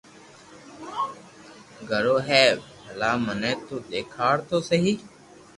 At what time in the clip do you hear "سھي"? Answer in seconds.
4.69-4.93